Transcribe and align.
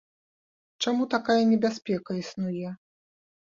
Чаму 0.85 1.03
такая 1.15 1.37
небяспека 1.51 2.11
існуе? 2.25 2.69